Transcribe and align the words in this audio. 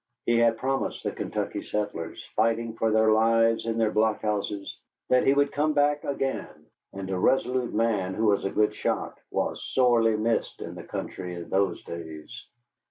He 0.25 0.39
had 0.39 0.57
promised 0.57 1.03
the 1.03 1.11
Kentucky 1.11 1.61
settlers, 1.61 2.27
fighting 2.35 2.73
for 2.73 2.89
their 2.89 3.11
lives 3.11 3.67
in 3.67 3.77
their 3.77 3.91
blockhouses, 3.91 4.75
that 5.09 5.27
he 5.27 5.31
would 5.35 5.51
come 5.51 5.73
back 5.73 6.03
again. 6.03 6.65
And 6.91 7.07
a 7.11 7.19
resolute 7.19 7.75
man 7.75 8.15
who 8.15 8.25
was 8.25 8.43
a 8.43 8.49
good 8.49 8.73
shot 8.73 9.19
was 9.29 9.61
sorely 9.63 10.17
missed 10.17 10.59
in 10.59 10.73
the 10.73 10.81
country 10.83 11.35
in 11.35 11.51
those 11.51 11.83
days. 11.83 12.31